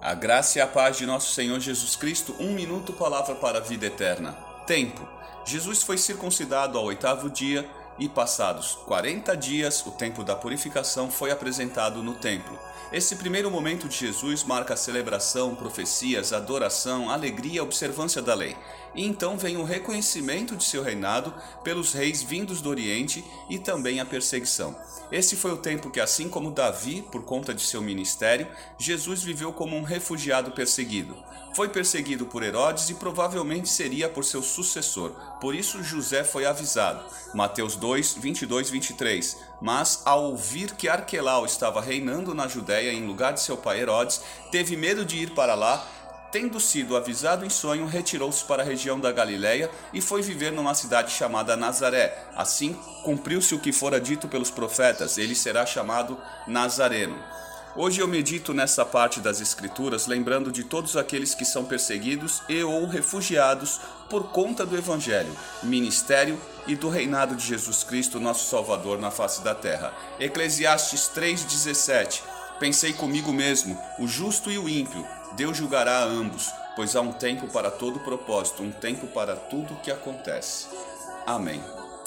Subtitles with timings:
[0.00, 3.60] A graça e a paz de nosso Senhor Jesus Cristo, um minuto, palavra para a
[3.60, 4.32] vida eterna.
[4.66, 5.06] Tempo.
[5.44, 7.68] Jesus foi circuncidado ao oitavo dia
[8.00, 12.58] e, passados 40 dias, o tempo da purificação foi apresentado no templo.
[12.92, 18.56] Esse primeiro momento de Jesus marca a celebração, profecias, adoração, alegria, observância da lei.
[18.96, 24.00] E então vem o reconhecimento de seu reinado pelos reis vindos do Oriente e também
[24.00, 24.76] a perseguição.
[25.12, 29.52] Esse foi o tempo que, assim como Davi, por conta de seu ministério, Jesus viveu
[29.52, 31.16] como um refugiado perseguido.
[31.54, 35.10] Foi perseguido por Herodes e provavelmente seria por seu sucessor.
[35.40, 37.04] Por isso José foi avisado.
[37.34, 39.36] Mateus 2, 22, 23.
[39.60, 44.20] Mas, ao ouvir que Arquelau estava reinando na Judéia em lugar de seu pai Herodes,
[44.52, 45.84] teve medo de ir para lá
[46.30, 50.74] Tendo sido avisado em sonho, retirou-se para a região da Galiléia e foi viver numa
[50.74, 52.16] cidade chamada Nazaré.
[52.36, 56.16] Assim, cumpriu-se o que fora dito pelos profetas: ele será chamado
[56.46, 57.18] Nazareno.
[57.76, 62.62] Hoje eu medito nessa parte das Escrituras, lembrando de todos aqueles que são perseguidos e
[62.64, 68.98] ou refugiados por conta do Evangelho, ministério e do reinado de Jesus Cristo, nosso Salvador,
[68.98, 69.94] na face da terra.
[70.18, 72.22] Eclesiastes 3,17
[72.58, 77.12] Pensei comigo mesmo, o justo e o ímpio, Deus julgará a ambos, pois há um
[77.12, 80.66] tempo para todo propósito, um tempo para tudo que acontece.
[81.24, 81.62] Amém.